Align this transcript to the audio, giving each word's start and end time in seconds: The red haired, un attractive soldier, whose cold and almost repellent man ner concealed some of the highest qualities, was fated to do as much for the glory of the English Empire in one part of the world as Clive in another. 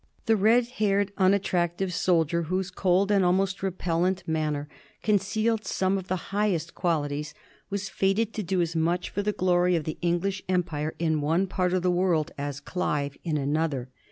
The 0.25 0.35
red 0.35 0.65
haired, 0.79 1.11
un 1.19 1.31
attractive 1.35 1.93
soldier, 1.93 2.41
whose 2.49 2.71
cold 2.71 3.11
and 3.11 3.23
almost 3.23 3.61
repellent 3.61 4.27
man 4.27 4.53
ner 4.53 4.67
concealed 5.03 5.63
some 5.63 5.95
of 5.95 6.07
the 6.07 6.31
highest 6.33 6.73
qualities, 6.73 7.35
was 7.69 7.87
fated 7.87 8.33
to 8.33 8.41
do 8.41 8.61
as 8.63 8.75
much 8.75 9.11
for 9.11 9.21
the 9.21 9.31
glory 9.31 9.75
of 9.75 9.83
the 9.83 9.99
English 10.01 10.41
Empire 10.49 10.95
in 10.97 11.21
one 11.21 11.45
part 11.45 11.71
of 11.71 11.83
the 11.83 11.91
world 11.91 12.31
as 12.35 12.59
Clive 12.59 13.15
in 13.23 13.37
another. 13.37 13.89